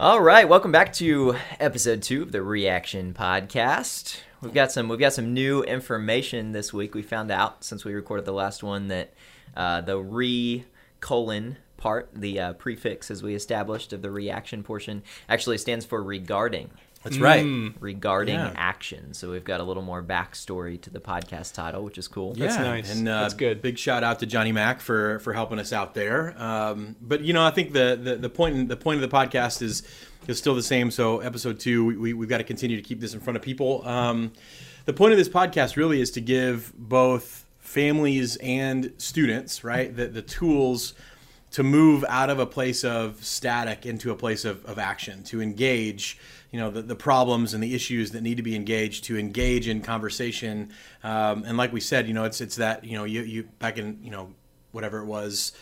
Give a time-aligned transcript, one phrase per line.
[0.00, 4.16] All right, welcome back to episode two of the Reaction Podcast.
[4.40, 6.94] We've got some we've got some new information this week.
[6.94, 9.12] We found out since we recorded the last one that
[9.54, 10.64] uh, the re
[11.00, 16.02] colon part, the uh, prefix as we established of the reaction portion, actually stands for
[16.02, 16.70] regarding.
[17.02, 17.46] That's right.
[17.80, 18.52] Regarding Yeah.
[18.56, 19.14] action.
[19.14, 22.34] So we've got a little more backstory to the podcast title, which is cool.
[22.36, 22.94] Yeah, That's nice.
[22.94, 23.62] And uh, That's good.
[23.62, 26.34] Big shout out to Johnny Mack for for helping us out there.
[26.40, 29.62] Um, but you know, I think the, the the point the point of the podcast
[29.62, 29.82] is
[30.28, 30.90] is still the same.
[30.90, 33.42] So episode two, we, we we've got to continue to keep this in front of
[33.42, 33.86] people.
[33.88, 34.32] Um,
[34.84, 40.06] the point of this podcast really is to give both families and students right the
[40.08, 40.92] the tools
[41.52, 45.40] to move out of a place of static into a place of, of action to
[45.42, 46.16] engage
[46.50, 49.68] you know the, the problems and the issues that need to be engaged to engage
[49.68, 50.70] in conversation.
[51.02, 53.78] Um, and like we said you know it's it's that you know you, you back
[53.78, 54.34] in you know
[54.72, 55.52] whatever it was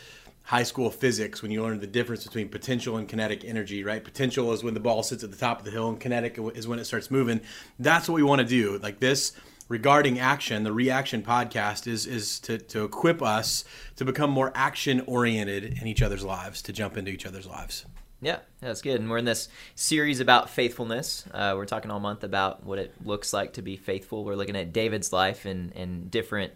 [0.43, 4.03] high school physics when you learned the difference between potential and kinetic energy right?
[4.03, 6.67] Potential is when the ball sits at the top of the hill and kinetic is
[6.67, 7.39] when it starts moving.
[7.77, 8.79] That's what we want to do.
[8.79, 9.33] Like this
[9.69, 13.63] regarding action the reaction podcast is is to, to equip us
[13.95, 17.85] to become more action oriented in each other's lives to jump into each other's lives
[18.21, 18.99] Yeah, that's good.
[18.99, 21.25] And we're in this series about faithfulness.
[21.33, 24.25] Uh, we're talking all month about what it looks like to be faithful.
[24.25, 26.51] We're looking at David's life and, and different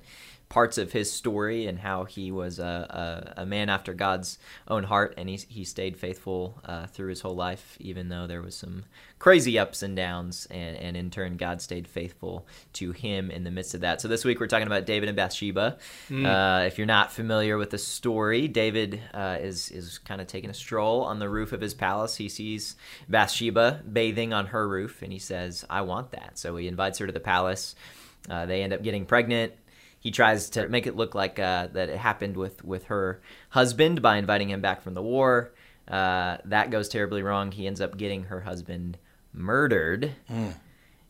[0.53, 4.37] parts of his story and how he was a, a, a man after God's
[4.67, 8.43] own heart, and he, he stayed faithful uh, through his whole life, even though there
[8.43, 8.83] was some
[9.17, 13.49] crazy ups and downs, and, and in turn, God stayed faithful to him in the
[13.49, 13.99] midst of that.
[13.99, 15.79] So this week we're talking about David and Bathsheba.
[16.23, 20.51] Uh, if you're not familiar with the story, David uh, is is kind of taking
[20.51, 22.17] a stroll on the roof of his palace.
[22.17, 22.75] He sees
[23.09, 27.07] Bathsheba bathing on her roof, and he says, "I want that." So he invites her
[27.07, 27.73] to the palace.
[28.29, 29.53] Uh, they end up getting pregnant.
[30.03, 34.01] He tries to make it look like uh, that it happened with with her husband
[34.01, 35.53] by inviting him back from the war.
[35.87, 37.53] Uh, that goes terribly wrong.
[37.53, 38.97] He ends up getting her husband
[39.31, 40.11] murdered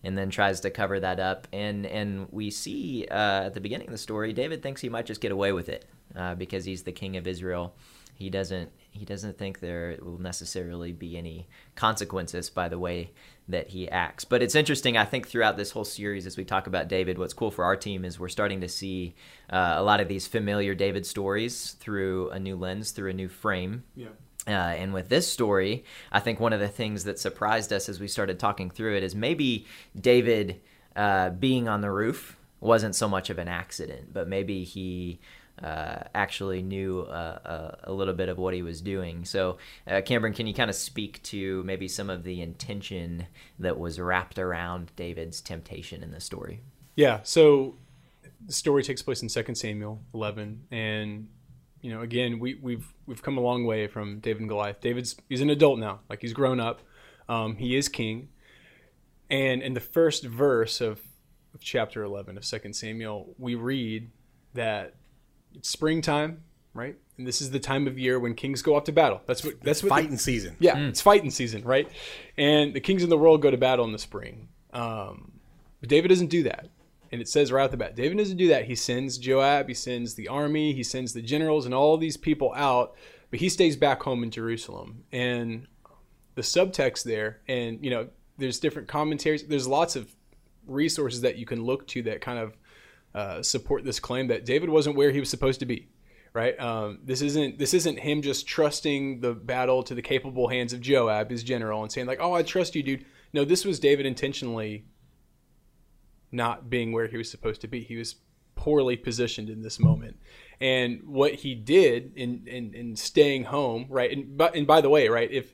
[0.04, 1.48] and then tries to cover that up.
[1.52, 5.08] And and we see uh, at the beginning of the story, David thinks he might
[5.08, 7.74] just get away with it uh, because he's the king of Israel.
[8.14, 13.12] He doesn't he doesn't think there will necessarily be any consequences by the way
[13.48, 14.24] that he acts.
[14.24, 14.98] But it's interesting.
[14.98, 17.76] I think throughout this whole series, as we talk about David, what's cool for our
[17.76, 19.16] team is we're starting to see
[19.50, 23.28] uh, a lot of these familiar David stories through a new lens, through a new
[23.28, 23.84] frame.
[23.96, 24.10] Yeah.
[24.48, 28.00] Uh, and with this story, I think one of the things that surprised us as
[28.00, 29.66] we started talking through it is maybe
[30.00, 30.62] David
[30.96, 35.20] uh, being on the roof wasn't so much of an accident, but maybe he
[35.64, 39.26] uh, actually knew uh, uh, a little bit of what he was doing.
[39.26, 39.58] So,
[39.88, 43.28] uh, Cameron, can you kind of speak to maybe some of the intention
[43.60, 46.62] that was wrapped around David's temptation in the story?
[46.96, 47.22] Yeah.
[47.24, 47.76] So
[48.46, 51.28] the story takes place in 2 Samuel 11, and
[51.82, 54.82] you know, again, we, we've we've come a long way from David and Goliath.
[54.82, 56.82] David's he's an adult now, like he's grown up.
[57.28, 58.30] Um, he is king,
[59.30, 61.02] and in the first verse of,
[61.54, 64.12] of chapter 11 of 2 Samuel, we read
[64.54, 64.96] that
[65.56, 66.44] it's springtime,
[66.74, 66.96] right?
[67.18, 69.22] And this is the time of year when kings go off to battle.
[69.28, 71.88] That's what that's what the- fighting season yeah, it's fighting season, right?
[72.38, 74.48] And the kings in the world go to battle in the spring.
[74.72, 75.34] Um,
[75.80, 76.70] but David doesn't do that.
[77.12, 78.66] And it says right off the bat, David doesn't do that.
[78.66, 82.52] He sends Joab, he sends the army, he sends the generals and all these people
[82.56, 82.96] out,
[83.30, 85.04] but he stays back home in Jerusalem.
[85.12, 85.68] And
[86.34, 88.08] the subtext there, and you know,
[88.40, 89.44] there's different commentaries.
[89.44, 90.16] There's lots of
[90.66, 92.58] resources that you can look to that kind of
[93.14, 95.90] uh, support this claim that David wasn't where he was supposed to be.
[96.34, 96.60] Right.
[96.60, 100.82] Um, this isn't this isn't him just trusting the battle to the capable hands of
[100.82, 104.08] Joab, his general, and saying like, "Oh, I trust you, dude." No, this was David
[104.08, 104.86] intentionally
[106.32, 107.82] not being where he was supposed to be.
[107.82, 108.16] He was
[108.56, 110.18] poorly positioned in this moment,
[110.60, 114.12] and what he did in in, in staying home, right?
[114.12, 115.54] And but and by the way, right, if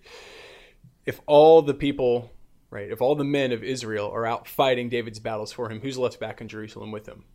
[1.05, 2.31] if all the people,
[2.69, 5.97] right, if all the men of Israel are out fighting David's battles for him, who's
[5.97, 7.25] left back in Jerusalem with him?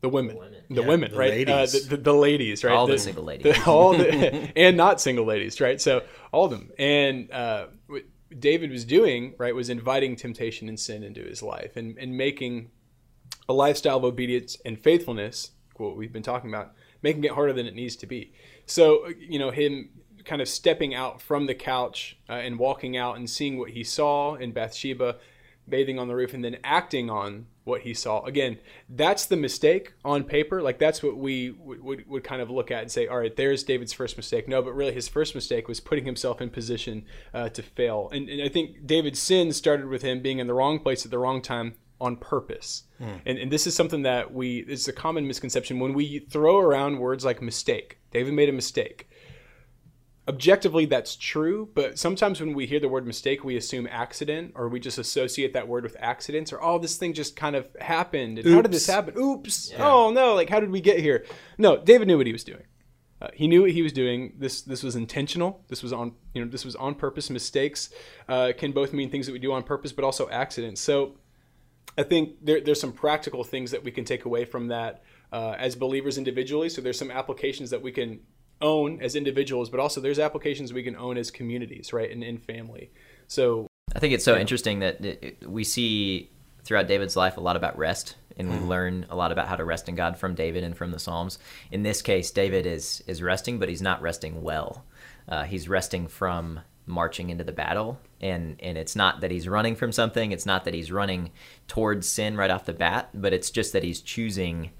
[0.00, 0.36] The women,
[0.70, 1.48] the women, Yeah, the right?
[1.48, 2.74] Uh, the, the, the ladies, right?
[2.74, 3.52] All the single ladies.
[3.52, 5.80] the- all the, and not single ladies, right?
[5.80, 6.70] So all of them.
[6.78, 8.04] And uh, what
[8.38, 12.70] David was doing, right, was inviting temptation and sin into his life and, and making
[13.48, 17.66] a lifestyle of obedience and faithfulness, what we've been talking about, making it harder than
[17.66, 18.32] it needs to be.
[18.66, 19.90] So, you know, him
[20.24, 23.82] kind of stepping out from the couch uh, and walking out and seeing what he
[23.82, 25.16] saw in Bathsheba,
[25.68, 28.24] bathing on the roof, and then acting on what he saw.
[28.24, 30.60] Again, that's the mistake on paper.
[30.60, 33.36] Like that's what we would, would, would kind of look at and say, all right,
[33.36, 34.48] there's David's first mistake.
[34.48, 38.08] No, but really his first mistake was putting himself in position uh, to fail.
[38.12, 41.10] And, and I think David's sin started with him being in the wrong place at
[41.10, 42.84] the wrong time on purpose.
[43.26, 46.98] And, and this is something that we, it's a common misconception when we throw around
[46.98, 47.98] words like mistake.
[48.10, 49.07] David made a mistake.
[50.28, 54.68] Objectively that's true but sometimes when we hear the word mistake we assume accident or
[54.68, 58.38] we just associate that word with accidents or oh this thing just kind of happened
[58.38, 59.14] and how did this happen?
[59.18, 59.72] Oops.
[59.78, 61.24] Oh no like how did we get here?
[61.56, 62.62] No david knew what he was doing.
[63.20, 64.32] Uh, he knew what he was doing.
[64.38, 65.64] This this was intentional.
[65.68, 67.30] This was on you know this was on purpose.
[67.30, 67.90] Mistakes
[68.28, 70.80] uh, can both mean things that we do on purpose but also accidents.
[70.80, 71.16] So
[71.96, 75.02] I think there, there's some practical things that we can take away from that
[75.32, 76.68] uh, as believers individually.
[76.68, 78.20] So there's some applications that we can
[78.60, 82.38] own as individuals, but also there's applications we can own as communities, right, and in
[82.38, 82.90] family.
[83.26, 86.30] So I think it's so interesting that it, it- we see
[86.64, 89.64] throughout David's life a lot about rest, and we learn a lot about how to
[89.64, 91.38] rest in God from David and from the Psalms.
[91.72, 94.84] In this case, David is is resting, but he's not resting well.
[95.28, 99.74] Uh, he's resting from marching into the battle, and and it's not that he's running
[99.76, 100.30] from something.
[100.32, 101.30] It's not that he's running
[101.68, 104.70] towards sin right off the bat, but it's just that he's choosing.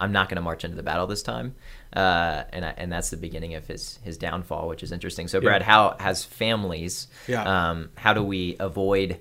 [0.00, 1.56] I'm not going to march into the battle this time,
[1.94, 5.28] uh, and I, and that's the beginning of his his downfall, which is interesting.
[5.28, 7.08] So, Brad, how has families?
[7.26, 7.42] Yeah.
[7.42, 9.20] Um, how do we avoid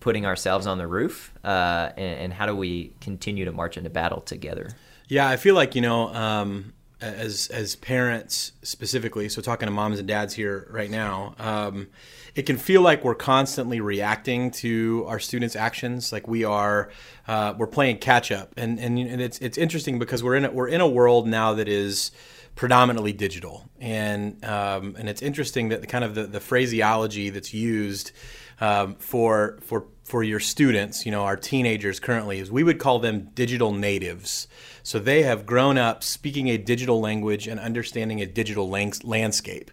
[0.00, 3.90] putting ourselves on the roof, uh, and, and how do we continue to march into
[3.90, 4.70] battle together?
[5.08, 9.28] Yeah, I feel like you know, um, as as parents specifically.
[9.28, 11.88] So talking to moms and dads here right now, um,
[12.34, 16.12] it can feel like we're constantly reacting to our students' actions.
[16.12, 16.90] Like we are,
[17.26, 20.50] uh, we're playing catch up, and and, and it's it's interesting because we're in a,
[20.50, 22.10] we're in a world now that is
[22.54, 27.54] predominantly digital, and um, and it's interesting that the kind of the, the phraseology that's
[27.54, 28.12] used
[28.60, 32.98] um, for for for your students, you know, our teenagers currently is we would call
[32.98, 34.48] them digital natives.
[34.90, 39.70] So they have grown up speaking a digital language and understanding a digital landscape.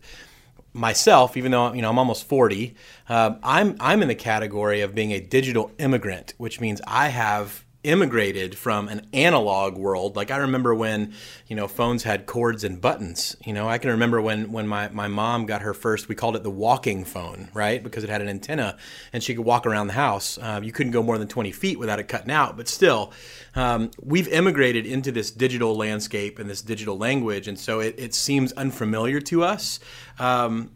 [0.74, 2.76] Myself, even though you know I'm almost 40,
[3.10, 7.66] um, I'm I'm in the category of being a digital immigrant, which means I have
[7.88, 10.18] immigrated from an analog world.
[10.18, 11.14] Like I remember when,
[11.48, 13.38] you know, phones had cords and buttons.
[13.46, 16.36] You know, I can remember when when my, my mom got her first, we called
[16.36, 17.82] it the walking phone, right?
[17.82, 18.78] Because it had an antenna
[19.14, 20.38] and she could walk around the house.
[20.42, 22.58] Um, you couldn't go more than 20 feet without it cutting out.
[22.58, 23.14] But still,
[23.56, 27.48] um, we've immigrated into this digital landscape and this digital language.
[27.48, 29.80] And so it, it seems unfamiliar to us.
[30.20, 30.72] Um,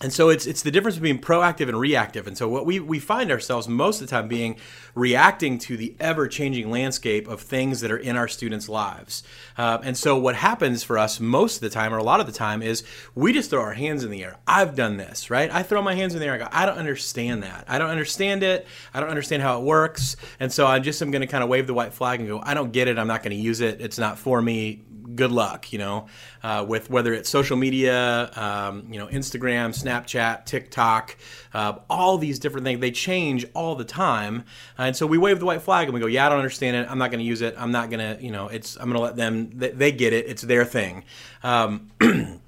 [0.00, 2.26] and so it's it's the difference between proactive and reactive.
[2.26, 4.56] And so what we, we find ourselves most of the time being
[4.94, 9.22] reacting to the ever changing landscape of things that are in our students' lives.
[9.56, 12.26] Uh, and so what happens for us most of the time, or a lot of
[12.26, 12.82] the time, is
[13.14, 14.38] we just throw our hands in the air.
[14.46, 15.50] I've done this, right?
[15.50, 16.34] I throw my hands in the air.
[16.34, 17.64] I go, I don't understand that.
[17.68, 18.66] I don't understand it.
[18.92, 20.16] I don't understand how it works.
[20.40, 22.40] And so I just am going to kind of wave the white flag and go,
[22.42, 22.98] I don't get it.
[22.98, 23.80] I'm not going to use it.
[23.80, 24.82] It's not for me
[25.14, 26.06] good luck, you know,
[26.42, 31.16] uh, with whether it's social media, um, you know, Instagram, Snapchat, TikTok,
[31.54, 32.80] uh, all these different things.
[32.80, 34.44] They change all the time,
[34.78, 36.90] and so we wave the white flag and we go, "Yeah, I don't understand it.
[36.90, 37.54] I'm not going to use it.
[37.58, 38.76] I'm not going to, you know, it's.
[38.76, 39.50] I'm going to let them.
[39.54, 40.26] They, they get it.
[40.28, 41.04] It's their thing."
[41.42, 41.90] Um,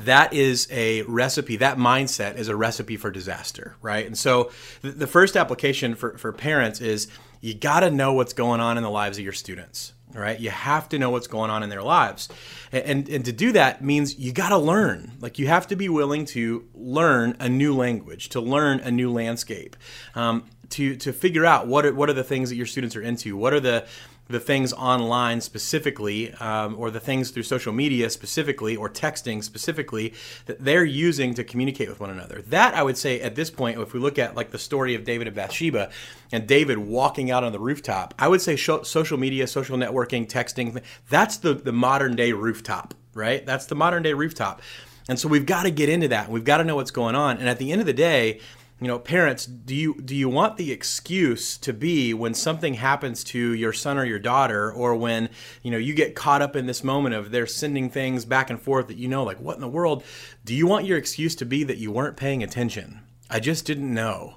[0.00, 4.50] that is a recipe that mindset is a recipe for disaster right and so
[4.82, 7.08] the, first application for, for parents is
[7.40, 10.38] you got to know what's going on in the lives of your students right?
[10.38, 12.28] You have to know what's going on in their lives.
[12.72, 15.12] And and, to do that means you got to learn.
[15.20, 19.10] Like you have to be willing to learn a new language to learn a new
[19.10, 19.76] landscape
[20.14, 23.02] um, to to figure out what are, what are the things that your students are
[23.02, 23.86] into what are the
[24.28, 30.14] the things online specifically, um, or the things through social media specifically, or texting specifically,
[30.46, 32.42] that they're using to communicate with one another.
[32.42, 35.04] That I would say at this point, if we look at like the story of
[35.04, 35.90] David and Bathsheba,
[36.32, 40.26] and David walking out on the rooftop, I would say sho- social media, social networking,
[40.26, 43.44] texting, that's the the modern day rooftop, right?
[43.44, 44.62] That's the modern day rooftop,
[45.08, 46.30] and so we've got to get into that.
[46.30, 48.40] We've got to know what's going on, and at the end of the day
[48.84, 53.24] you know parents do you do you want the excuse to be when something happens
[53.24, 55.30] to your son or your daughter or when
[55.62, 58.60] you know you get caught up in this moment of they're sending things back and
[58.60, 60.04] forth that you know like what in the world?
[60.44, 63.00] Do you want your excuse to be that you weren't paying attention?
[63.30, 64.36] I just didn't know.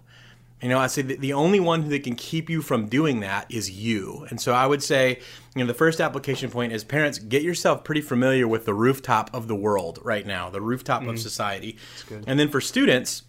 [0.62, 3.46] You know, I say the, the only one that can keep you from doing that
[3.50, 4.26] is you.
[4.30, 5.20] And so I would say,
[5.56, 9.30] you know, the first application point is parents get yourself pretty familiar with the rooftop
[9.34, 11.20] of the world right now, the rooftop of mm.
[11.20, 11.78] society.
[12.26, 13.24] And then for students,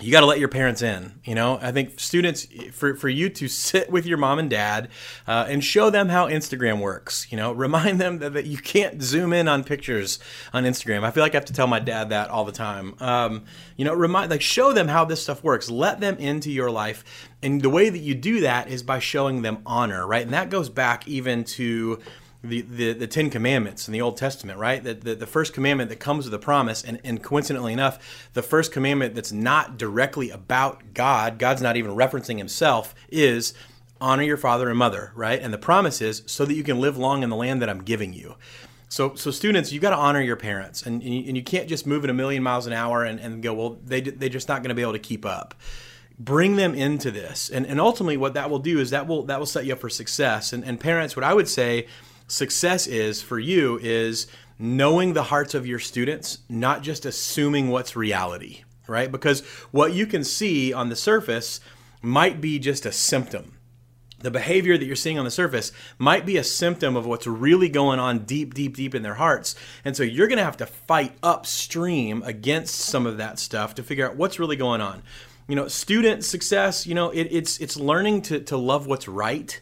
[0.00, 1.20] you got to let your parents in.
[1.24, 4.88] You know, I think students, for, for you to sit with your mom and dad
[5.26, 9.02] uh, and show them how Instagram works, you know, remind them that, that you can't
[9.02, 10.18] zoom in on pictures
[10.52, 11.04] on Instagram.
[11.04, 12.94] I feel like I have to tell my dad that all the time.
[13.00, 13.44] Um,
[13.76, 15.70] you know, remind, like, show them how this stuff works.
[15.70, 17.04] Let them into your life.
[17.42, 20.22] And the way that you do that is by showing them honor, right?
[20.22, 21.98] And that goes back even to
[22.42, 24.82] the, the, the Ten Commandments in the Old Testament, right?
[24.82, 28.42] The, the, the first commandment that comes with a promise, and, and coincidentally enough, the
[28.42, 33.52] first commandment that's not directly about God, God's not even referencing himself, is
[34.00, 35.40] honor your father and mother, right?
[35.40, 37.82] And the promise is so that you can live long in the land that I'm
[37.82, 38.36] giving you.
[38.88, 41.68] So, so students, you got to honor your parents, and, and, you, and you can't
[41.68, 44.48] just move at a million miles an hour and, and go, well, they they're just
[44.48, 45.54] not going to be able to keep up.
[46.18, 49.38] Bring them into this, and, and ultimately, what that will do is that will that
[49.38, 50.52] will set you up for success.
[50.52, 51.86] And, and parents, what I would say,
[52.30, 54.26] success is for you is
[54.58, 59.10] knowing the hearts of your students, not just assuming what's reality, right?
[59.10, 61.60] Because what you can see on the surface
[62.02, 63.58] might be just a symptom
[64.20, 67.68] the behavior that you're seeing on the surface might be a symptom of what's really
[67.68, 69.54] going on deep, deep, deep in their hearts.
[69.84, 73.82] And so you're going to have to fight upstream against some of that stuff to
[73.82, 75.02] figure out what's really going on.
[75.48, 79.60] You know, student success, you know, it, it's it's learning to, to love what's right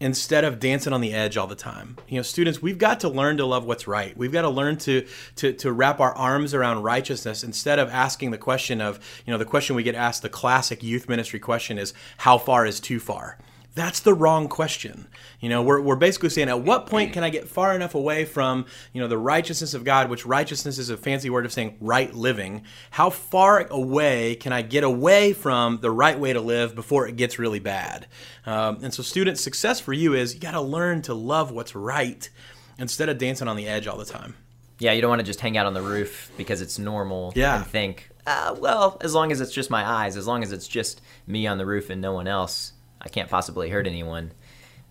[0.00, 1.96] instead of dancing on the edge all the time.
[2.08, 4.16] You know, students, we've got to learn to love what's right.
[4.16, 8.30] We've got to learn to to to wrap our arms around righteousness instead of asking
[8.30, 11.78] the question of, you know, the question we get asked, the classic youth ministry question
[11.78, 13.38] is how far is too far?
[13.74, 15.08] That's the wrong question.
[15.40, 18.24] You know, we're, we're basically saying at what point can I get far enough away
[18.24, 21.76] from, you know, the righteousness of God, which righteousness is a fancy word of saying
[21.80, 22.62] right living.
[22.92, 27.16] How far away can I get away from the right way to live before it
[27.16, 28.06] gets really bad?
[28.46, 31.74] Um, and so, student success for you is you got to learn to love what's
[31.74, 32.30] right
[32.78, 34.36] instead of dancing on the edge all the time.
[34.78, 37.56] Yeah, you don't want to just hang out on the roof because it's normal Yeah.
[37.56, 40.68] and think, uh, well, as long as it's just my eyes, as long as it's
[40.68, 42.72] just me on the roof and no one else,
[43.04, 44.32] I can't possibly hurt anyone.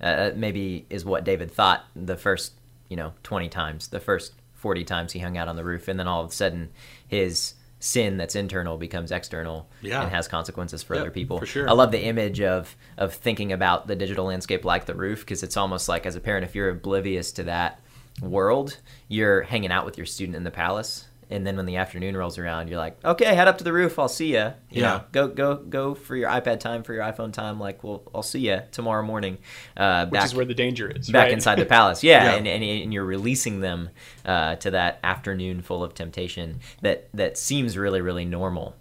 [0.01, 2.53] Uh, maybe is what David thought the first,
[2.89, 5.99] you know, 20 times, the first 40 times he hung out on the roof, and
[5.99, 6.69] then all of a sudden
[7.07, 10.01] his sin that's internal becomes external Yeah.
[10.03, 11.39] and has consequences for Yep, other people.
[11.39, 11.69] for sure.
[11.69, 15.43] I love the image of of thinking about the digital landscape like the roof because
[15.43, 17.81] it's almost like as a parent, if you're oblivious to that
[18.21, 18.77] world,
[19.09, 21.05] you're hanging out with your student in the palace.
[21.33, 23.97] And then when the afternoon rolls around, you're like, okay, head up to the roof.
[23.97, 24.53] I'll see you.
[24.69, 24.81] You Yeah.
[24.81, 27.59] know, go go go for your iPad time, for your iPhone time.
[27.59, 29.37] Like, well, I'll see you tomorrow morning.
[29.75, 31.09] Uh, which back, is where the danger is.
[31.09, 31.31] back right?
[31.33, 32.03] inside the palace.
[32.03, 32.33] Yeah, Yeah.
[32.35, 33.89] And, and and you're releasing them
[34.25, 38.75] uh, to that afternoon full of temptation that that seems really really normal.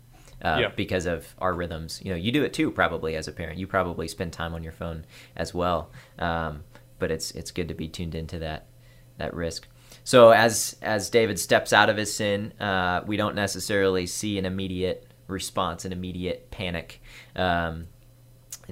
[0.45, 0.69] Uh, Yeah.
[0.75, 2.71] because of our rhythms, you know, you do it too.
[2.73, 5.05] Probably as a parent, you probably spend time on your phone
[5.37, 5.91] as well.
[6.19, 6.65] Um,
[6.99, 8.67] but it's it's good to be tuned into that
[9.19, 9.69] that risk.
[10.05, 14.45] So as as David steps out of his sin, uh, we don't necessarily see an
[14.45, 17.01] immediate response, an immediate panic.
[17.37, 17.87] Um,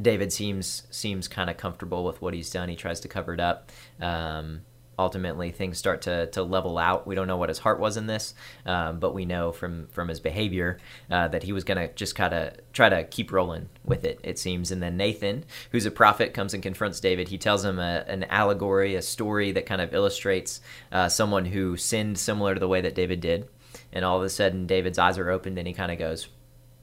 [0.01, 2.69] David seems seems kind of comfortable with what he's done.
[2.69, 3.71] He tries to cover it up.
[4.01, 4.63] Um,
[5.01, 7.07] ultimately, things start to, to level out.
[7.07, 8.35] We don't know what his heart was in this,
[8.67, 10.79] um, but we know from from his behavior
[11.11, 14.21] uh, that he was going to just kind of try to keep rolling with it.
[14.23, 14.71] It seems.
[14.71, 17.29] And then Nathan, who's a prophet, comes and confronts David.
[17.29, 20.61] He tells him a, an allegory, a story that kind of illustrates
[20.93, 23.49] uh, someone who sinned similar to the way that David did.
[23.93, 26.29] And all of a sudden, David's eyes are opened, and he kind of goes,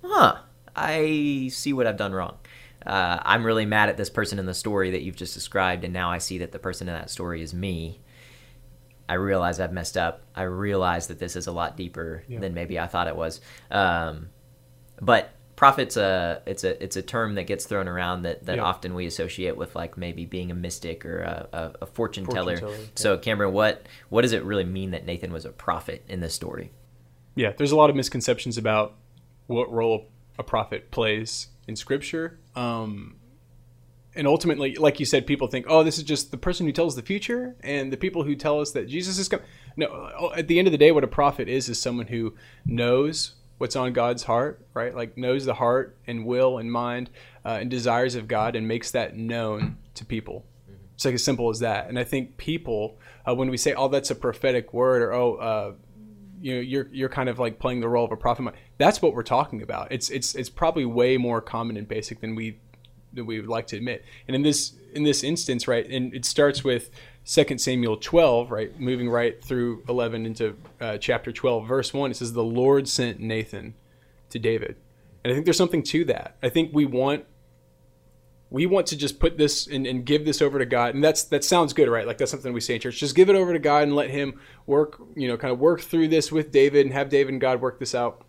[0.04, 0.40] "Huh."
[0.78, 2.38] I see what I've done wrong.
[2.86, 5.92] Uh, I'm really mad at this person in the story that you've just described, and
[5.92, 8.00] now I see that the person in that story is me.
[9.10, 10.24] I realize I've messed up.
[10.36, 12.40] I realize that this is a lot deeper Yeah.
[12.40, 13.40] than maybe I thought it was.
[13.72, 14.30] Um,
[15.02, 18.64] but prophet's a it's a it's a term that gets thrown around that, that Yeah.
[18.64, 22.58] often we associate with like maybe being a mystic or a, a, a fortune, teller.
[22.58, 22.78] teller, yeah.
[22.96, 26.34] So Cameron, what what does it really mean that Nathan was a prophet in this
[26.34, 26.72] story?
[27.36, 28.96] Yeah, there's a lot of misconceptions about
[29.48, 30.08] what role
[30.40, 32.40] a prophet plays in Scripture.
[32.56, 33.17] Um,
[34.18, 36.96] and ultimately, like you said, people think, oh, this is just the person who tells
[36.96, 39.46] the future and the people who tell us that Jesus is coming.
[39.78, 42.34] No, at the end of the day, what a prophet is, is someone who
[42.66, 44.94] knows what's on God's heart, right?
[44.94, 47.12] Like knows the heart and will and mind
[47.46, 50.46] uh, and desires of God and makes that known to people.
[50.96, 51.88] It's like as simple as that.
[51.88, 52.98] And I think people,
[53.28, 55.74] uh, when we say, oh, that's a prophetic word or, oh, uh,
[56.40, 59.16] you know you're you're kind of like playing the role of a prophet that's what
[59.16, 62.60] we're talking about it's it's it's probably way more common and basic than we
[63.18, 66.24] than we would like to admit and in this in this instance right and it
[66.24, 66.90] starts with
[67.26, 72.14] 2 samuel 12 right moving right through 11 into uh, chapter 12 verse 1 it
[72.16, 73.74] says the lord sent nathan
[74.30, 74.78] to david
[75.24, 77.26] and i think there's something to that i think we want
[78.50, 80.96] we want to just put this and, and give this over to God.
[80.96, 82.08] And that's that sounds good, right?
[82.08, 82.98] Like that's something we say in church.
[82.98, 85.82] Just give it over to God and let him work, you know, kind of work
[85.82, 88.24] through this with David and have David and God work this out.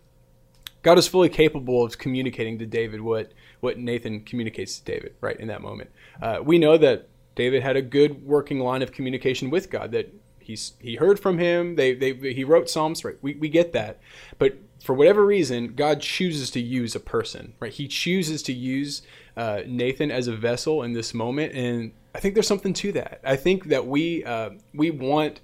[0.81, 5.39] God is fully capable of communicating to David what what Nathan communicates to David, right,
[5.39, 5.89] in that moment.
[6.21, 10.13] Uh, we know that David had a good working line of communication with God, that
[10.49, 13.15] he's he heard from him, they, they he wrote Psalms, right?
[13.21, 13.99] We, we get that.
[14.37, 17.71] But for whatever reason, God chooses to use a person, right?
[17.71, 19.01] He chooses to use
[19.37, 23.21] uh, Nathan as a vessel in this moment, and I think there's something to that.
[23.23, 25.41] I think that we uh, we want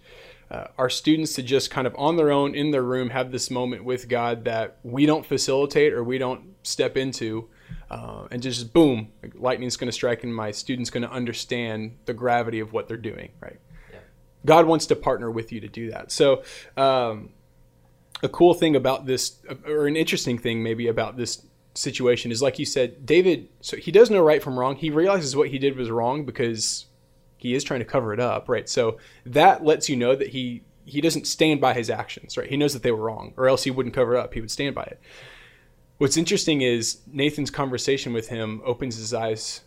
[0.52, 3.50] uh, our students to just kind of on their own in their room have this
[3.50, 7.50] moment with God that we don't facilitate or we don't step into,
[7.90, 12.14] uh, and just boom, lightning's going to strike, and my student's going to understand the
[12.14, 13.60] gravity of what they're doing, right?
[14.46, 16.12] God wants to partner with you to do that.
[16.12, 16.44] So,
[16.78, 17.30] um,
[18.22, 19.38] a cool thing about this,
[19.68, 21.42] or an interesting thing maybe about this
[21.74, 24.76] situation is like you said, David, so he does know right from wrong.
[24.76, 26.86] He realizes what he did was wrong because
[27.38, 28.68] he is trying to cover it up, right?
[28.68, 32.50] So that lets you know that he he doesn't stand by his actions, right?
[32.50, 34.34] He knows that they were wrong, or else he wouldn't cover it up.
[34.34, 35.00] He would stand by it.
[35.98, 39.62] What's interesting is Nathan's conversation with him opens his eyes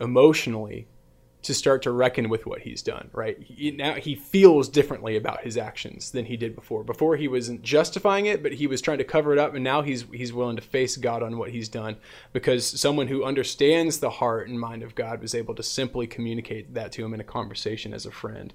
[0.00, 0.88] emotionally
[1.42, 3.40] to start to reckon with what he's done, right?
[3.42, 6.84] He, now he feels differently about his actions than he did before.
[6.84, 9.82] Before he wasn't justifying it, but he was trying to cover it up, and now
[9.82, 11.96] he's he's willing to face God on what he's done
[12.32, 16.74] because someone who understands the heart and mind of God was able to simply communicate
[16.74, 18.54] that to him in a conversation as a friend.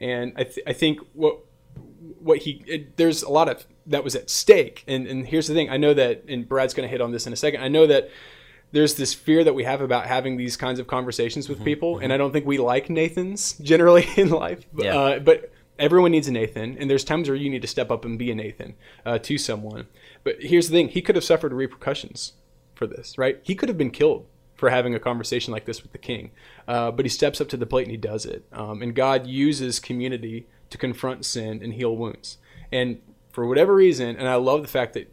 [0.00, 1.38] And I, th- I think what
[2.18, 4.82] what he it, there's a lot of that was at stake.
[4.88, 7.28] And and here's the thing, I know that, and Brad's going to hit on this
[7.28, 7.62] in a second.
[7.62, 8.10] I know that
[8.74, 11.94] there's this fear that we have about having these kinds of conversations with mm-hmm, people,
[11.94, 12.04] mm-hmm.
[12.04, 14.66] and I don't think we like Nathan's generally in life.
[14.76, 14.98] Yeah.
[14.98, 18.04] Uh, but everyone needs a Nathan, and there's times where you need to step up
[18.04, 18.74] and be a Nathan
[19.06, 19.86] uh, to someone.
[20.24, 22.32] But here's the thing: he could have suffered repercussions
[22.74, 23.38] for this, right?
[23.42, 24.26] He could have been killed
[24.56, 26.32] for having a conversation like this with the king,
[26.66, 28.44] uh, but he steps up to the plate and he does it.
[28.52, 32.38] Um, and God uses community to confront sin and heal wounds.
[32.72, 33.00] And
[33.30, 35.12] for whatever reason, and I love the fact that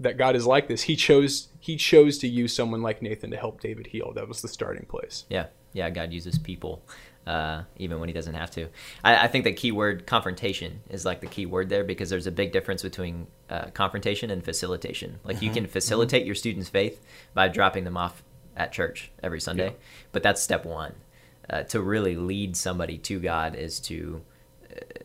[0.00, 0.82] that God is like this.
[0.82, 4.12] He chose he chose to use someone like Nathan to help David heal.
[4.14, 5.26] That was the starting place.
[5.28, 5.90] Yeah, yeah.
[5.90, 6.82] God uses people,
[7.26, 8.68] uh, even when He doesn't have to.
[9.04, 12.26] I, I, think the key word confrontation is like the key word there because there's
[12.26, 15.20] a big difference between uh, confrontation and facilitation.
[15.22, 15.44] Like mm-hmm.
[15.44, 16.26] you can facilitate mm-hmm.
[16.26, 17.00] your students' faith
[17.34, 18.24] by dropping them off
[18.56, 19.84] at church every Sunday, yeah.
[20.12, 20.94] but that's step one.
[21.48, 24.22] Uh, to really lead somebody to God is to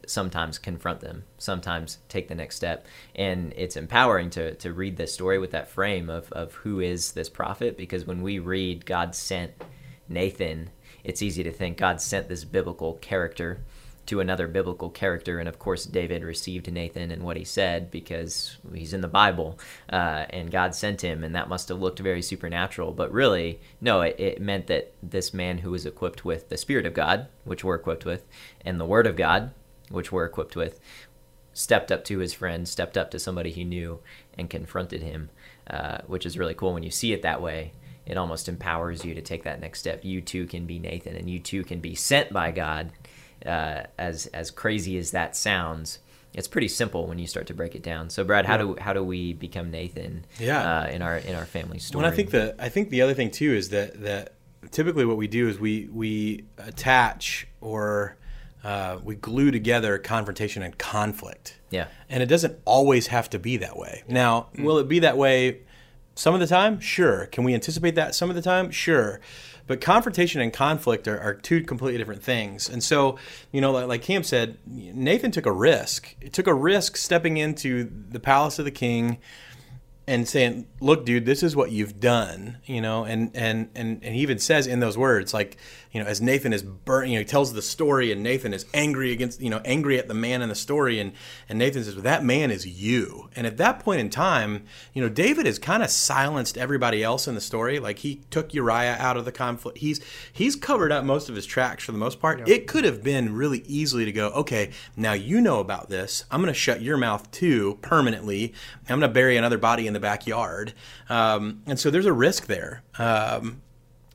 [0.06, 2.86] sometimes confront them, sometimes take the next step.
[3.16, 7.14] And it's empowering to, to read this story with that frame of, of who is
[7.14, 9.52] this prophet, because when we read God sent
[10.08, 10.70] Nathan,
[11.04, 13.62] it's easy to think God sent this biblical character
[14.06, 15.40] to another biblical character.
[15.40, 19.60] And of course, David received Nathan and what he said because he's in the Bible
[19.90, 22.92] uh, and God sent him, and that must have looked very supernatural.
[22.92, 26.86] But really, no, it, it, meant that this man who was equipped with the Spirit
[26.86, 28.26] of God, which we're equipped with,
[28.64, 29.52] and the Word of God,
[29.90, 30.80] which we're equipped with,
[31.54, 34.00] stepped up to his friend, stepped up to somebody he knew,
[34.38, 35.30] and confronted him,
[35.68, 37.72] uh, which is really cool when you see it that way.
[38.06, 40.06] It almost empowers you to take that next step.
[40.06, 42.92] You too can be Nathan, and you too can be sent by God
[43.46, 46.00] uh, as as crazy as that sounds,
[46.34, 48.10] it's pretty simple when you start to break it down.
[48.10, 48.62] So, Brad, how yeah.
[48.62, 50.26] do how do we become Nathan?
[50.40, 50.80] Yeah.
[50.80, 52.04] Uh, in our in our family story.
[52.04, 54.34] Well, I think the I think the other thing too is that that
[54.72, 58.18] typically what we do is we we attach or
[58.64, 61.60] uh, we glue together confrontation and conflict.
[61.70, 61.88] Yeah.
[62.10, 64.04] And it doesn't always have to be that way.
[64.08, 64.64] Now, mm.
[64.64, 65.62] will it be that way
[66.16, 66.80] some of the time?
[66.80, 67.28] Sure.
[67.28, 68.72] Can we anticipate that some of the time?
[68.72, 69.22] Sure.
[69.68, 72.70] But confrontation and conflict are, are two completely different things.
[72.70, 73.18] And so,
[73.52, 76.16] you know, like, like Cam said, Nathan took a risk.
[76.22, 79.18] He took a risk stepping into the palace of the king
[80.08, 84.16] and saying, "Look, dude, this is what you've done," you know, and and and and
[84.16, 85.58] he even says in those words, like,
[85.96, 88.66] you know, as Nathan is burning, you know, he tells the story, and Nathan is
[88.74, 91.14] angry against, you know, angry at the man in the story, and
[91.48, 95.02] and Nathan says, well, "That man is you." And at that point in time, you
[95.02, 97.80] know, David has kind of silenced everybody else in the story.
[97.80, 99.78] Like he took Uriah out of the conflict.
[99.78, 100.02] He's
[100.34, 102.40] he's covered up most of his tracks for the most part.
[102.40, 102.56] Yeah.
[102.56, 106.26] It could have been really easily to go, okay, now you know about this.
[106.30, 108.54] I'm going to shut your mouth too permanently.
[108.90, 110.74] I'm going to bury another body in the backyard.
[111.08, 112.84] Um, and so there's a risk there.
[113.00, 113.62] Um,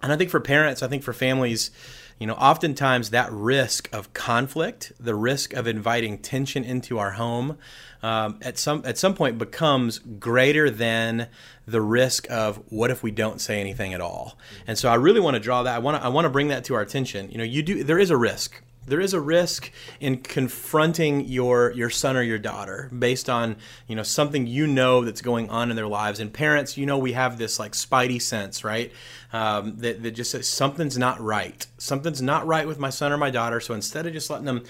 [0.03, 1.71] and I think for parents, I think for families,
[2.19, 7.59] you know, oftentimes that risk of conflict, the risk of inviting tension into our home,
[8.03, 11.29] um, at some at some point becomes greater than
[11.67, 14.39] the risk of what if we don't say anything at all.
[14.67, 15.75] And so I really want to draw that.
[15.75, 17.31] I want to I want to bring that to our attention.
[17.31, 21.71] You know, you do there is a risk there is a risk in confronting your
[21.73, 25.71] your son or your daughter based on you know something you know that's going on
[25.71, 26.21] in their lives.
[26.21, 28.93] And parents you know we have this like spidey sense right?
[29.33, 31.66] Um, that, that just says something's not right.
[31.79, 33.61] Something's not right with my son or my daughter.
[33.61, 34.64] So instead of just letting them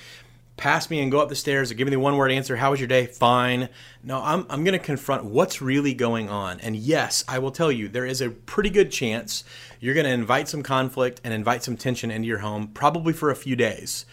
[0.60, 2.70] pass me and go up the stairs or give me the one word answer how
[2.70, 3.68] was your day fine
[4.02, 7.72] no i'm, I'm going to confront what's really going on and yes i will tell
[7.72, 9.44] you there is a pretty good chance
[9.80, 13.30] you're going to invite some conflict and invite some tension into your home, probably for
[13.30, 14.04] a few days.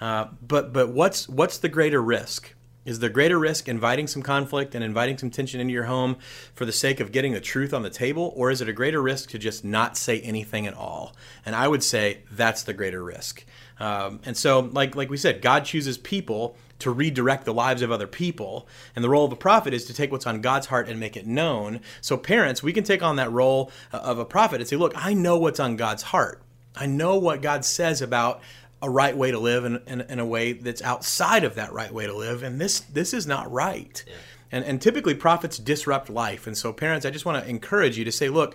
[0.00, 2.54] Uh, but but what's what's the greater risk?
[2.84, 6.18] Is the greater risk inviting some conflict and inviting some tension into your home
[6.54, 9.02] for the sake of getting the truth on the table, or is it a greater
[9.02, 11.16] risk to just not say anything at all?
[11.44, 13.44] And I would say that's the greater risk.
[13.78, 17.90] Um, and so, like like we said, God chooses people to redirect the lives of
[17.90, 18.68] other people.
[18.94, 21.16] And the role of a prophet is to take what's on God's heart and make
[21.16, 21.80] it known.
[22.00, 24.92] So, parents, we can take on that role uh, of a prophet and say, Look,
[24.96, 26.42] I know what's on God's heart.
[26.74, 28.42] I know what God says about
[28.82, 31.92] a right way to live and, and, and a way that's outside of that right
[31.92, 32.42] way to live.
[32.42, 34.04] And this this is not right.
[34.52, 36.46] And, and typically prophets disrupt life.
[36.46, 38.54] And so parents, I just want to encourage you to say, look,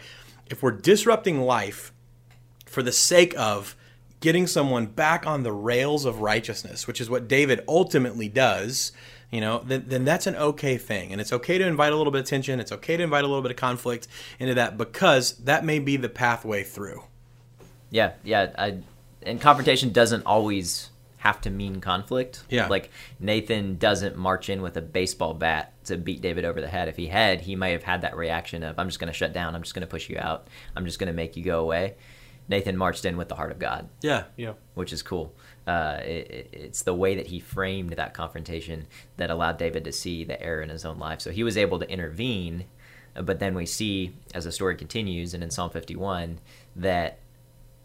[0.50, 1.92] if we're disrupting life
[2.66, 3.76] for the sake of
[4.22, 8.94] getting someone back on the rails of righteousness, which is what David ultimately does,
[9.32, 11.12] you know, then, then that's an okay thing.
[11.12, 12.60] And it's okay to invite a little bit of tension.
[12.60, 14.08] It's okay to invite a little bit of conflict
[14.40, 17.04] into that because that may be the pathway through.
[17.90, 18.54] Yeah, yeah.
[18.58, 18.78] I,
[19.24, 22.44] and confrontation doesn't always have to mean conflict.
[22.50, 22.68] Yeah.
[22.68, 26.88] Like Nathan doesn't march in with a baseball bat to beat David over the head.
[26.88, 29.34] If he had, he may have had that reaction of, I'm just going to shut
[29.34, 29.56] down.
[29.56, 30.48] I'm just going to push you out.
[30.76, 31.96] I'm just going to make you go away.
[32.52, 33.88] Nathan marched in with the heart of God.
[34.02, 34.26] Yeah.
[34.36, 34.54] Yeah.
[34.74, 35.34] Which is cool.
[35.66, 40.26] Uh, it, it's the way that he framed that confrontation that allowed David to see
[40.26, 41.22] the error in his own life.
[41.22, 42.66] So he was able to intervene.
[43.14, 46.40] But then we see, as the story continues, and in Psalm 51,
[46.76, 47.20] that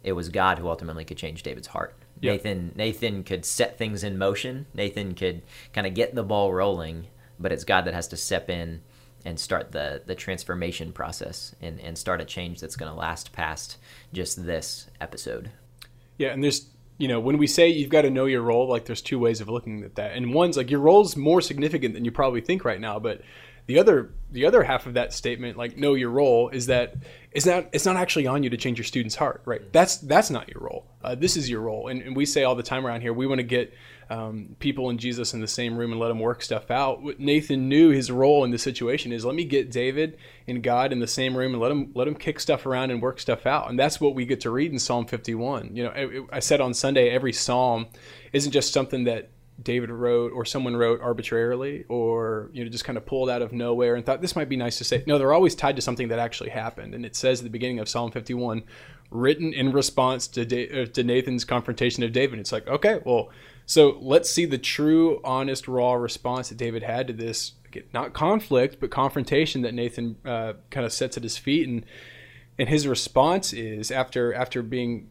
[0.03, 1.95] it was God who ultimately could change David's heart.
[2.21, 2.33] Yep.
[2.33, 4.67] Nathan Nathan could set things in motion.
[4.75, 7.07] Nathan could kind of get the ball rolling,
[7.39, 8.83] but it's God that has to step in
[9.27, 13.33] and start the the transformation process and, and start a change that's going to last
[13.33, 13.77] past
[14.13, 15.51] just this episode.
[16.17, 18.85] Yeah, and there's you know when we say you've got to know your role, like
[18.85, 22.05] there's two ways of looking at that, and one's like your role's more significant than
[22.05, 23.21] you probably think right now, but
[23.67, 26.95] the other the other half of that statement, like know your role, is that
[27.33, 29.73] it's not it's not actually on you to change your student's heart, right?
[29.73, 30.87] That's that's not your role.
[31.03, 33.27] Uh, this is your role, and, and we say all the time around here, we
[33.27, 33.75] want to get
[34.09, 37.03] um, people and Jesus in the same room and let them work stuff out.
[37.03, 40.93] What Nathan knew his role in the situation is let me get David and God
[40.93, 43.47] in the same room and let them let them kick stuff around and work stuff
[43.47, 45.75] out, and that's what we get to read in Psalm 51.
[45.75, 47.87] You know, I, I said on Sunday, every psalm
[48.33, 49.31] isn't just something that
[49.63, 53.53] David wrote or someone wrote arbitrarily or you know just kind of pulled out of
[53.53, 55.03] nowhere and thought this might be nice to say.
[55.07, 56.95] No, they're always tied to something that actually happened.
[56.95, 58.65] And it says at the beginning of Psalm 51,
[59.11, 62.39] written in response to, da- uh, to Nathan's confrontation of David.
[62.39, 63.31] It's like, okay, well,
[63.65, 67.53] so let's see the true, honest, raw response that David had to this,
[67.95, 71.67] not conflict, but confrontation that Nathan uh, kind of sets at his feet.
[71.69, 71.85] And
[72.59, 75.11] and his response is after after being,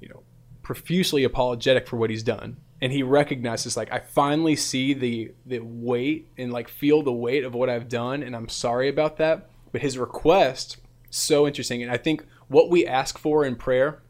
[0.00, 0.22] you know,
[0.62, 5.60] profusely apologetic for what he's done and he recognizes like I finally see the the
[5.60, 9.50] weight and like feel the weight of what I've done and I'm sorry about that.
[9.72, 10.78] But his request
[11.10, 11.82] so interesting.
[11.82, 14.02] And I think what we ask for in prayer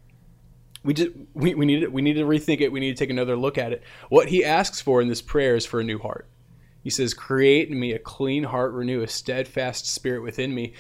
[0.87, 2.71] we just we, we need to, we need to rethink it.
[2.71, 3.83] We need to take another look at it.
[4.09, 6.29] What he asks for in this prayer is for a new heart.
[6.83, 10.75] He says create in me a clean heart renew a steadfast spirit within me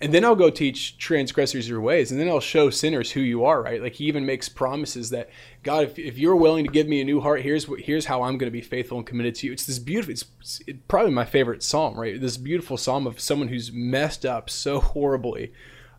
[0.00, 3.44] and then I'll go teach transgressors your ways, and then I'll show sinners who you
[3.44, 3.82] are, right?
[3.82, 5.28] Like he even makes promises that
[5.64, 8.22] God, if, if you're willing to give me a new heart, here's what here's how
[8.22, 9.52] I'm going to be faithful and committed to you.
[9.52, 12.20] It's this beautiful, it's, probably my favorite psalm, right?
[12.20, 15.52] This beautiful psalm of someone who's messed up so horribly,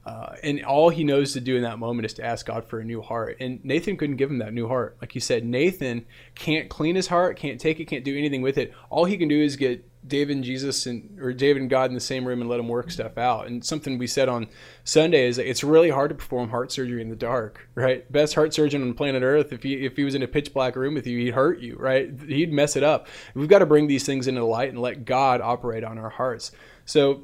[0.05, 2.79] uh, and all he knows to do in that moment is to ask God for
[2.79, 3.35] a new heart.
[3.41, 5.43] And Nathan couldn't give him that new heart, like you said.
[5.43, 8.73] Nathan can't clean his heart, can't take it, can't do anything with it.
[8.89, 11.93] All he can do is get David and Jesus and or David and God in
[11.93, 13.47] the same room and let them work stuff out.
[13.47, 14.47] And something we said on
[14.83, 18.09] Sunday is it's really hard to perform heart surgery in the dark, right?
[18.11, 20.75] Best heart surgeon on planet Earth, if he if he was in a pitch black
[20.75, 22.11] room with you, he'd hurt you, right?
[22.27, 23.07] He'd mess it up.
[23.33, 26.09] We've got to bring these things into the light and let God operate on our
[26.09, 26.51] hearts.
[26.85, 27.23] So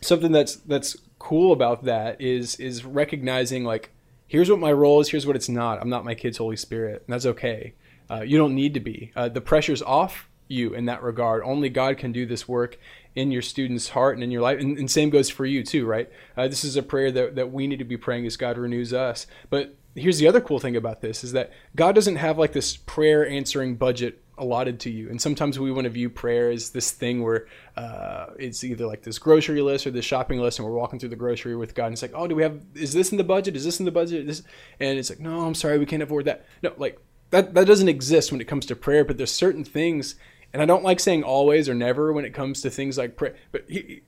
[0.00, 3.90] something that's that's cool about that is is recognizing like
[4.26, 5.80] here's what my role is, here's what it's not.
[5.80, 7.74] I'm not my kid's Holy Spirit, and that's okay.
[8.10, 9.12] Uh, you don't need to be.
[9.14, 11.42] Uh, the pressure's off you in that regard.
[11.44, 12.78] Only God can do this work
[13.14, 14.58] in your student's heart and in your life.
[14.60, 16.10] And, and same goes for you too, right?
[16.36, 18.92] Uh, this is a prayer that, that we need to be praying as God renews
[18.92, 19.26] us.
[19.50, 22.76] But here's the other cool thing about this is that God doesn't have like this
[22.76, 25.10] prayer answering budget allotted to you.
[25.10, 29.02] And sometimes we want to view prayer as this thing where uh, it's either like
[29.02, 31.86] this grocery list or this shopping list, and we're walking through the grocery with God,
[31.86, 32.60] and it's like, oh, do we have?
[32.74, 33.56] Is this in the budget?
[33.56, 34.26] Is this in the budget?
[34.26, 34.42] This,
[34.80, 36.46] and it's like, no, I'm sorry, we can't afford that.
[36.62, 36.98] No, like
[37.30, 39.04] that that doesn't exist when it comes to prayer.
[39.04, 40.14] But there's certain things
[40.52, 43.36] and I don't like saying always or never when it comes to things like prayer,
[43.52, 44.02] but he,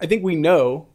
[0.00, 0.88] I think we know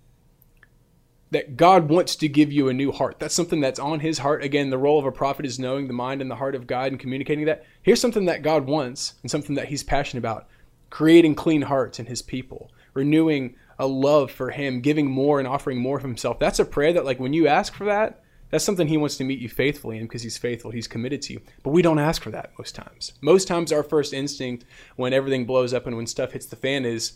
[1.32, 3.18] that God wants to give you a new heart.
[3.20, 4.44] That's something that's on his heart.
[4.44, 6.92] Again, the role of a prophet is knowing the mind and the heart of God
[6.92, 7.66] and communicating that.
[7.82, 10.48] Here's something that God wants and something that he's passionate about
[10.92, 15.80] creating clean hearts in his people, renewing a love for him, giving more and offering
[15.80, 16.38] more of himself.
[16.38, 18.22] That's a prayer that, like, when you ask for that,
[18.54, 21.34] that's something he wants to meet you faithfully in because he's faithful, he's committed to
[21.34, 21.42] you.
[21.64, 23.14] But we don't ask for that most times.
[23.20, 24.64] Most times, our first instinct
[24.96, 27.14] when everything blows up and when stuff hits the fan is,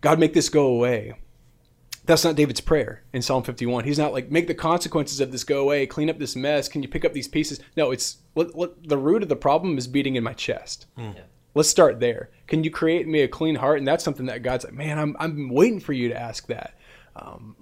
[0.00, 1.12] God, make this go away.
[2.06, 3.84] That's not David's prayer in Psalm 51.
[3.84, 6.68] He's not like, make the consequences of this go away, clean up this mess.
[6.68, 7.60] Can you pick up these pieces?
[7.76, 10.86] No, it's what, what the root of the problem is beating in my chest.
[10.98, 11.14] Mm.
[11.14, 11.22] Yeah.
[11.54, 12.30] let's start there.
[12.48, 13.78] Can you create me a clean heart?
[13.78, 16.74] And that's something that God's like, man, I'm, I'm waiting for you to ask that.
[17.16, 17.56] Um,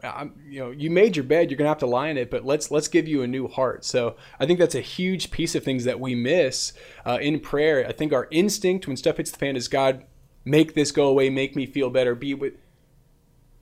[0.49, 2.71] you know, you made your bed, you're gonna have to lie in it, but let's
[2.71, 3.85] let's give you a new heart.
[3.85, 6.73] So I think that's a huge piece of things that we miss
[7.07, 7.87] uh, in prayer.
[7.89, 10.05] I think our instinct when stuff hits the fan is God,
[10.45, 12.55] make this go away, make me feel better, be with,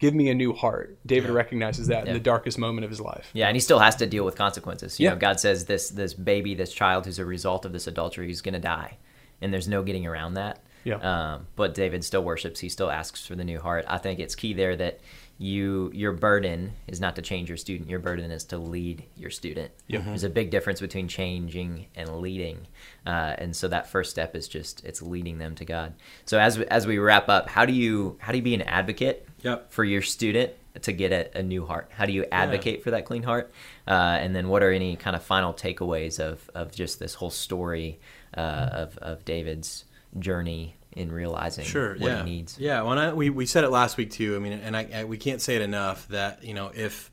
[0.01, 0.99] give me a new heart.
[1.07, 2.11] David recognizes that Yeah.
[2.11, 3.31] in the darkest moment of his life.
[3.33, 4.99] Yeah, and he still has to deal with consequences.
[5.01, 5.11] You Yeah.
[5.11, 8.43] know, God says this this baby, this child who's a result of this adultery is
[8.43, 8.99] going to die,
[9.41, 10.63] and there's no getting around that.
[10.85, 10.97] Yeah.
[10.99, 12.61] Um, but David still worships.
[12.61, 13.85] He still asks for the new heart.
[13.89, 15.01] I think it's key there that
[15.39, 17.91] you your burden is not to change your student.
[17.91, 19.71] Your burden is to lead your student.
[19.89, 20.05] Yep.
[20.07, 22.67] There's a big difference between changing and leading,
[23.07, 25.95] uh, and so that first step is just it's leading them to God.
[26.25, 28.63] So as we, as we wrap up, how do you how do you be an
[28.63, 29.71] advocate Yep.
[29.71, 31.91] for your student to get a, a new heart?
[31.95, 33.53] How do you advocate for that clean heart?
[33.87, 37.31] Uh, and then what are any kind of final takeaways of, of just this whole
[37.31, 38.01] story
[38.37, 38.41] uh,
[38.73, 39.85] of, of David's
[40.19, 42.25] journey in realizing sure what yeah.
[42.25, 42.59] he needs?
[42.59, 44.35] yeah when I, we, we said it last week too.
[44.35, 47.11] I mean and I, I we can't say it enough that you know if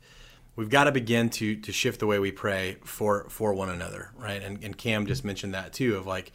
[0.56, 4.10] we've got to begin to to shift the way we pray for for one another
[4.18, 4.42] right?
[4.42, 6.32] And, and cam just mentioned that too of like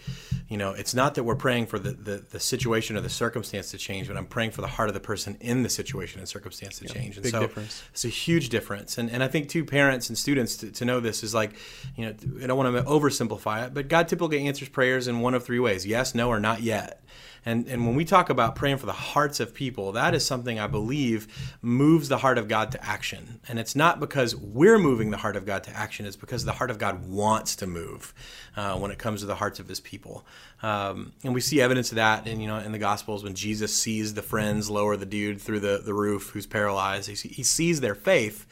[0.48, 3.72] you know it's not that we're praying for the, the the situation or the circumstance
[3.72, 6.28] to change but i'm praying for the heart of the person in the situation and
[6.28, 7.16] circumstance to change.
[7.16, 7.84] And big so difference.
[7.92, 8.98] it's a huge difference.
[8.98, 11.54] And and i think too parents and students to, to know this is like
[11.96, 15.34] you know i don't want to oversimplify it but god typically answers prayers in one
[15.34, 17.04] of three ways yes no or not yet
[17.46, 20.60] and, and when we talk about praying for the hearts of people, that is something
[20.60, 21.28] I believe
[21.62, 23.40] moves the heart of God to action.
[23.48, 26.54] And it's not because we're moving the heart of God to action, it's because the
[26.54, 28.14] heart of God wants to move
[28.56, 30.26] uh, when it comes to the hearts of his people.
[30.62, 33.76] Um, and we see evidence of that in, you know, in the Gospels when Jesus
[33.76, 37.10] sees the friends lower the dude through the, the roof who's paralyzed.
[37.10, 38.46] He, he sees their faith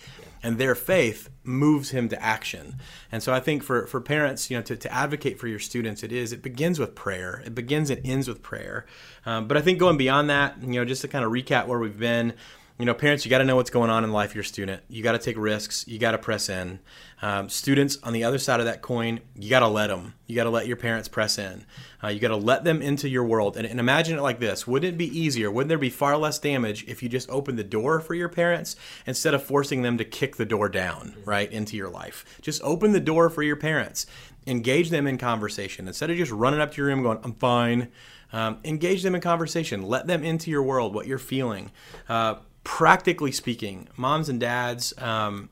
[0.43, 2.75] and their faith moves him to action.
[3.11, 6.03] And so I think for, for parents, you know, to, to advocate for your students,
[6.03, 7.41] it is, it begins with prayer.
[7.45, 8.85] It begins and ends with prayer.
[9.25, 11.79] Um, but I think going beyond that, you know, just to kind of recap where
[11.79, 12.33] we've been,
[12.79, 14.83] you know, parents, you got to know what's going on in life your student.
[14.87, 15.87] You got to take risks.
[15.87, 16.79] You got to press in.
[17.23, 20.13] Um, students, on the other side of that coin, you got to let them.
[20.27, 21.65] You got to let your parents press in.
[22.03, 23.57] Uh, you got to let them into your world.
[23.57, 25.49] And, and imagine it like this: Wouldn't it be easier?
[25.49, 28.75] Wouldn't there be far less damage if you just opened the door for your parents
[29.07, 32.25] instead of forcing them to kick the door down right into your life?
[32.41, 34.05] Just open the door for your parents.
[34.45, 37.87] Engage them in conversation instead of just running up to your room going, "I'm fine."
[38.33, 39.83] Um, engage them in conversation.
[39.83, 41.71] Let them into your world, what you're feeling.
[42.09, 42.35] Uh,
[42.67, 45.49] practically speaking, moms and dads, um,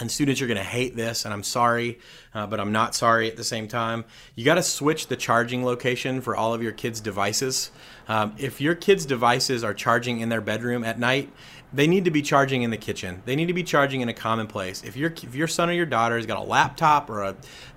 [0.00, 2.00] and students, you're going to hate this, and I'm sorry,
[2.34, 4.04] uh, but I'm not sorry at the same time.
[4.34, 7.70] You got to switch the charging location for all of your kids' devices.
[8.08, 11.30] Um, if your kids' devices are charging in their bedroom at night,
[11.72, 13.22] they need to be charging in the kitchen.
[13.26, 14.82] They need to be charging in a common place.
[14.82, 17.36] If your if your son or your daughter has got a laptop or a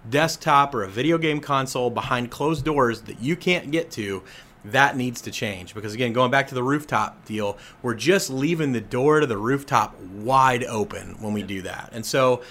[0.09, 4.23] desktop or a video game console behind closed doors that you can't get to,
[4.65, 5.73] that needs to change.
[5.73, 9.37] Because again going back to the rooftop deal we're just leaving the door to the
[9.37, 11.89] rooftop wide open when we do that.
[11.93, 12.41] And so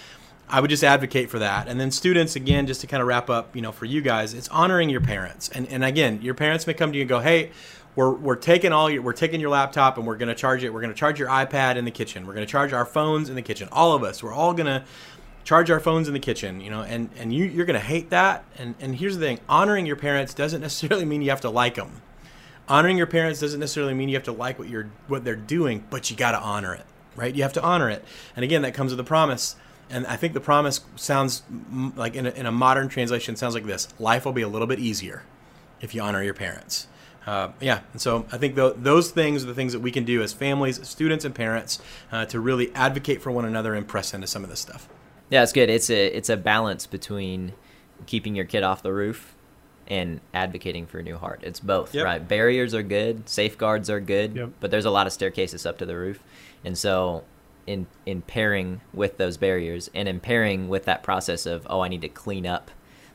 [0.48, 1.68] i would just advocate for that.
[1.68, 4.34] And then students again just to kind of wrap up you know for you guys
[4.34, 5.48] it's honoring your parents.
[5.48, 7.50] And, and again your parents may come to you and go hey
[7.94, 10.72] we're, we're taking all your we're taking your laptop and we're going to charge it
[10.72, 13.28] we're going to charge your ipad in the kitchen we're going to charge our phones
[13.28, 14.22] in the kitchen all of us.
[14.22, 14.84] We're all going to
[15.44, 18.10] charge our phones in the kitchen you know and and you, you're going to hate
[18.10, 18.44] that.
[18.58, 21.74] And and here's the thing honoring your parents doesn't necessarily mean you have to like
[21.74, 22.02] them
[22.68, 25.84] honoring your parents doesn't necessarily mean you have to like what you're what they're doing
[25.90, 27.34] but you got to honor it right?
[27.34, 28.04] You have to honor it.
[28.36, 29.56] And again that comes with a promise.
[29.90, 31.42] And i think the promise sounds
[31.96, 34.66] like in a, in a modern translation sounds like this life will be a little
[34.66, 35.24] bit easier
[35.80, 36.86] if you honor your parents.
[37.26, 40.04] Uh, yeah and so i think tho- those things are the things that we can
[40.04, 41.78] do as families students and parents
[42.10, 44.88] uh, to really advocate for one another and press into some of this stuff
[45.32, 45.70] Yeah, it's good.
[45.70, 47.54] It's a it's a balance between
[48.04, 49.34] keeping your kid off the roof
[49.88, 51.40] and advocating for a new heart.
[51.42, 52.04] It's both, Yep.
[52.04, 52.28] right?
[52.28, 54.50] Barriers are good, safeguards are good, Yep.
[54.60, 56.22] but there's a lot of staircases up to the roof,
[56.66, 57.24] and so
[57.66, 61.88] in in pairing with those barriers and in pairing with that process of oh I
[61.88, 62.70] need to clean up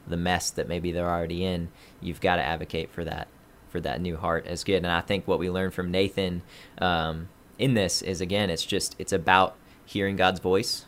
[0.07, 1.67] the mess that maybe they're already in,
[2.01, 3.27] you've got to advocate for that
[3.69, 4.77] for that new heart as good.
[4.77, 6.41] And I think what we learned from Nathan
[6.79, 10.85] um, in this is again, it's just it's about hearing God's voice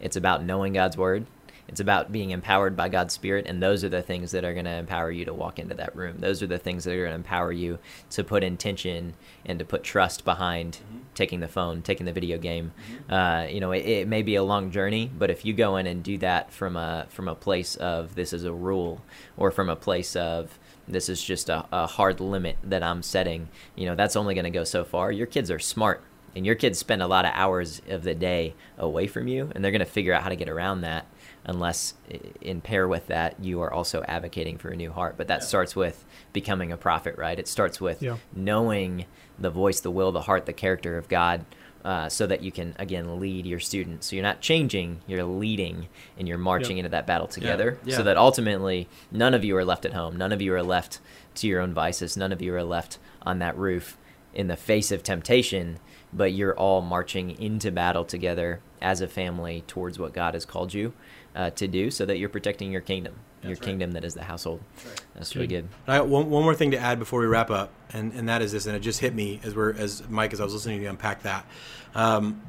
[0.00, 1.26] it's about knowing God's word.
[1.70, 4.64] It's about being empowered by God's spirit, and those are the things that are going
[4.64, 6.16] to empower you to walk into that room.
[6.18, 7.78] Those are the things that are going to empower you
[8.10, 9.14] to put intention
[9.46, 10.78] and to put trust behind
[11.14, 12.72] taking the phone, taking the video game.
[13.08, 15.86] Uh, you know, it, it may be a long journey, but if you go in
[15.86, 19.00] and do that from a from a place of this is a rule,
[19.36, 20.58] or from a place of
[20.88, 24.44] this is just a, a hard limit that I'm setting, you know, that's only going
[24.44, 25.12] to go so far.
[25.12, 26.02] Your kids are smart
[26.34, 29.64] and your kids spend a lot of hours of the day away from you, and
[29.64, 31.06] they're going to figure out how to get around that
[31.44, 31.94] unless
[32.40, 35.46] in pair with that you are also advocating for a new heart but that yeah.
[35.46, 38.16] starts with becoming a prophet right it starts with yeah.
[38.34, 39.06] knowing
[39.38, 41.44] the voice the will the heart the character of god
[41.82, 45.88] uh, so that you can again lead your students so you're not changing you're leading
[46.18, 46.84] and you're marching yep.
[46.84, 47.96] into that battle together yeah.
[47.96, 51.00] so that ultimately none of you are left at home none of you are left
[51.34, 53.96] to your own vices none of you are left on that roof
[54.34, 55.78] in the face of temptation
[56.12, 60.72] but you're all marching into battle together as a family towards what god has called
[60.72, 60.92] you
[61.34, 63.62] uh, to do so that you're protecting your kingdom, That's your right.
[63.62, 64.60] kingdom that is the household.
[64.74, 65.00] That's, right.
[65.14, 65.68] That's really good.
[65.86, 68.52] I, one, one more thing to add before we wrap up, and, and that is
[68.52, 70.84] this, and it just hit me as we're as Mike as I was listening to
[70.84, 71.46] you unpack that.
[71.94, 72.42] Um,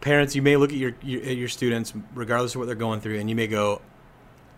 [0.00, 3.00] parents, you may look at your, your, at your students, regardless of what they're going
[3.00, 3.80] through, and you may go,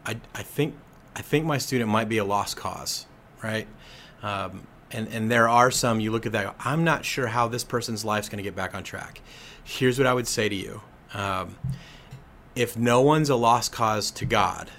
[0.07, 0.75] I, I think
[1.15, 3.07] I think my student might be a lost cause,
[3.43, 3.67] right?
[4.23, 6.55] Um, and and there are some you look at that.
[6.61, 9.21] I'm not sure how this person's life's going to get back on track.
[9.63, 10.81] Here's what I would say to you.
[11.15, 11.57] Um,
[12.55, 14.71] if no one's a lost cause to God,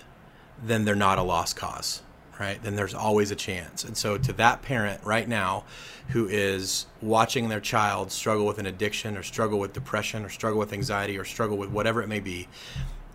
[0.62, 2.02] then they're not a lost cause,
[2.39, 2.62] right?
[2.62, 3.84] Then there's always a chance.
[3.84, 5.63] And so, to that parent right now
[6.10, 10.60] who is watching their child struggle with an addiction or struggle with depression or struggle
[10.60, 12.47] with anxiety or struggle with whatever it may be,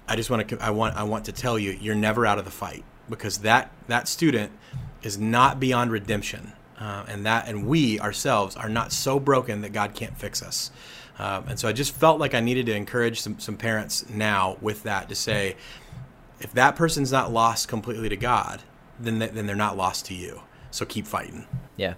[0.09, 2.45] I just want to I want I want to tell you you're never out of
[2.45, 4.53] the fight because that that student
[5.03, 6.53] is not beyond redemption.
[6.79, 10.71] Uh, and that and we ourselves are not so broken that God can't fix us.
[11.19, 14.59] Um, and so I just felt like I needed to encourage some, some parents now
[14.61, 15.57] with that to say,
[16.41, 18.63] if that person's not lost completely to God,
[19.01, 20.43] then they, then they're not lost to you.
[20.71, 21.47] So keep fighting.
[21.77, 21.95] Yeah,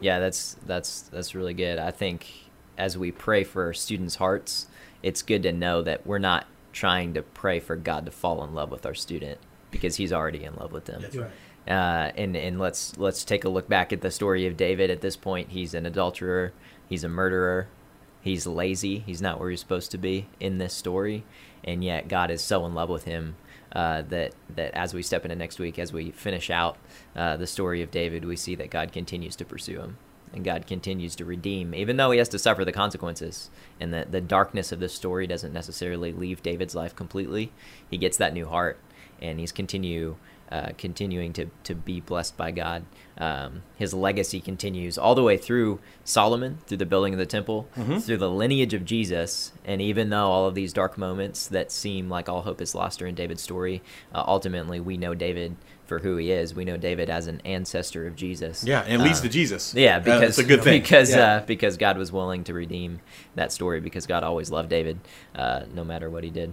[0.00, 1.78] yeah, that's that's that's really good.
[1.78, 2.28] I think
[2.78, 4.66] as we pray for our students' hearts,
[5.02, 8.54] it's good to know that we're not trying to pray for God to fall in
[8.54, 9.38] love with our student
[9.70, 11.02] because He's already in love with them.
[11.02, 11.30] That's right.
[11.66, 14.90] Uh, and and let's let's take a look back at the story of David.
[14.90, 16.52] At this point, he's an adulterer,
[16.88, 17.68] he's a murderer,
[18.22, 19.00] He's lazy.
[19.00, 21.24] He's not where he's supposed to be in this story,
[21.64, 23.34] and yet God is so in love with him
[23.72, 26.78] uh, that that as we step into next week, as we finish out
[27.16, 29.98] uh, the story of David, we see that God continues to pursue him,
[30.32, 33.50] and God continues to redeem, even though he has to suffer the consequences.
[33.80, 37.50] And that the darkness of this story doesn't necessarily leave David's life completely.
[37.90, 38.78] He gets that new heart,
[39.20, 40.14] and he's continue
[40.52, 42.84] uh, continuing to, to be blessed by God.
[43.16, 47.68] Um, his legacy continues all the way through Solomon, through the building of the temple,
[47.74, 47.98] mm-hmm.
[47.98, 49.52] through the lineage of Jesus.
[49.64, 53.00] And even though all of these dark moments that seem like all hope is lost
[53.00, 53.80] are in David's story,
[54.14, 56.54] uh, ultimately we know David for who he is.
[56.54, 58.62] We know David as an ancestor of Jesus.
[58.62, 59.74] Yeah, and it leads uh, to Jesus.
[59.74, 60.82] Yeah, because a good thing.
[60.82, 61.36] Because yeah.
[61.36, 63.00] uh, because God was willing to redeem
[63.36, 65.00] that story because God always loved David,
[65.34, 66.52] uh, no matter what he did.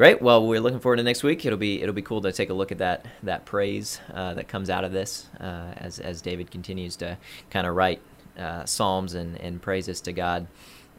[0.00, 0.22] Great.
[0.22, 1.44] Well, we're looking forward to next week.
[1.44, 4.48] It'll be it'll be cool to take a look at that that praise uh, that
[4.48, 7.18] comes out of this uh, as as David continues to
[7.50, 8.00] kind of write
[8.38, 10.46] uh, psalms and, and praises to God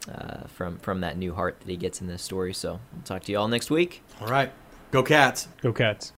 [0.08, 2.54] uh, from from that new heart that he gets in this story.
[2.54, 4.04] So we'll talk to you all next week.
[4.20, 4.52] All right.
[4.92, 5.48] Go cats.
[5.62, 6.10] Go cats.